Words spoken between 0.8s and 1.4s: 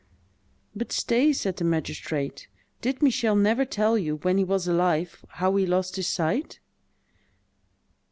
stay,"